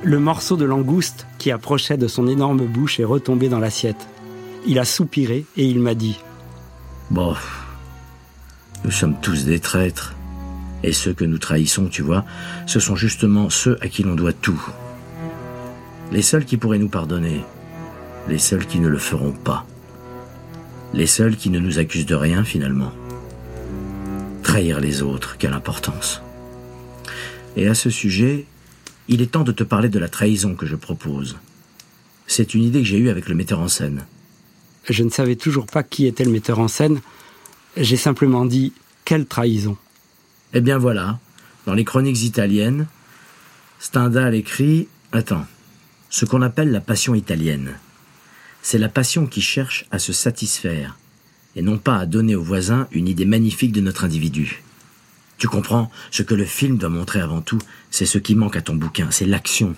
[0.03, 4.07] Le morceau de langouste qui approchait de son énorme bouche est retombé dans l'assiette.
[4.65, 6.17] Il a soupiré et il m'a dit
[7.11, 7.35] Bon,
[8.85, 10.15] nous sommes tous des traîtres.
[10.83, 12.23] Et ceux que nous trahissons, tu vois,
[12.65, 14.61] ce sont justement ceux à qui l'on doit tout.
[16.13, 17.41] Les seuls qui pourraient nous pardonner,
[18.29, 19.65] les seuls qui ne le feront pas.
[20.93, 22.93] Les seuls qui ne nous accusent de rien finalement.
[24.43, 26.21] Trahir les autres, quelle importance.
[27.57, 28.45] Et à ce sujet,
[29.09, 31.37] il est temps de te parler de la trahison que je propose.
[32.27, 34.05] C'est une idée que j'ai eue avec le metteur en scène.
[34.87, 37.01] Je ne savais toujours pas qui était le metteur en scène.
[37.75, 38.71] J'ai simplement dit
[39.05, 39.77] quelle trahison.
[40.53, 41.19] Eh bien voilà,
[41.65, 42.85] dans les chroniques italiennes,
[43.79, 45.45] Stendhal écrit Attends,
[46.11, 47.73] ce qu'on appelle la passion italienne.
[48.61, 50.99] C'est la passion qui cherche à se satisfaire,
[51.55, 54.61] et non pas à donner au voisin une idée magnifique de notre individu.
[55.39, 57.59] Tu comprends, ce que le film doit montrer avant tout,
[57.91, 59.73] c'est ce qui manque à ton bouquin, c'est l'action.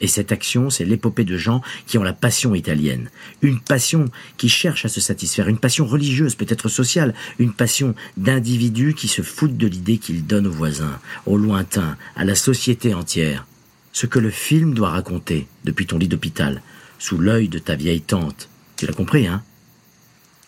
[0.00, 3.10] Et cette action, c'est l'épopée de gens qui ont la passion italienne.
[3.42, 4.04] Une passion
[4.36, 9.22] qui cherche à se satisfaire, une passion religieuse, peut-être sociale, une passion d'individus qui se
[9.22, 13.46] foutent de l'idée qu'ils donnent aux voisins, aux lointains, à la société entière.
[13.92, 16.62] Ce que le film doit raconter depuis ton lit d'hôpital,
[17.00, 18.48] sous l'œil de ta vieille tante.
[18.76, 19.42] Tu l'as compris, hein?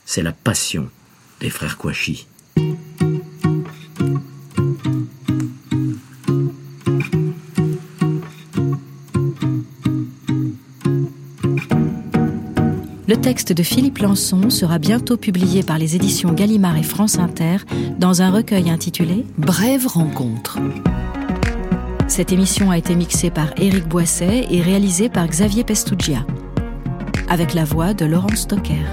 [0.05, 0.89] C'est la passion
[1.41, 2.29] des frères Kouachi.
[13.21, 17.59] Texte de Philippe Lançon sera bientôt publié par les éditions Gallimard et France Inter
[17.99, 20.59] dans un recueil intitulé Brève rencontre.
[22.09, 26.25] Cette émission a été mixée par Éric Boisset et réalisée par Xavier Pestuggia,
[27.29, 28.87] avec la voix de Laurence Stocker.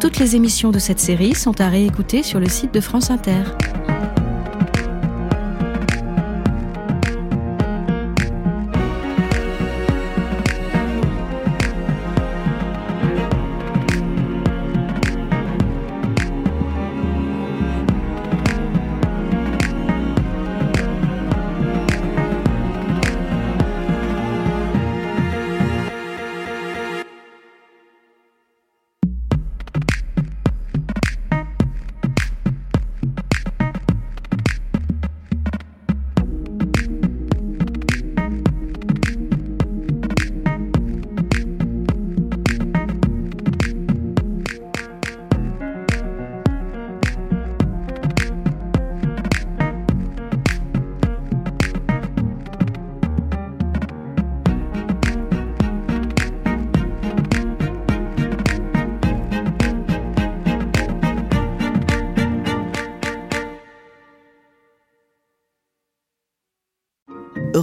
[0.00, 3.42] Toutes les émissions de cette série sont à réécouter sur le site de France Inter.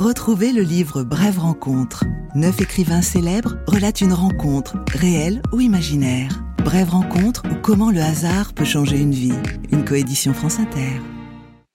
[0.08, 2.06] Retrouvez le livre Brève rencontre.
[2.34, 6.46] Neuf écrivains célèbres relatent une rencontre, réelle ou imaginaire.
[6.64, 9.34] Brève rencontre ou comment le hasard peut changer une vie.
[9.70, 11.02] Une coédition France Inter.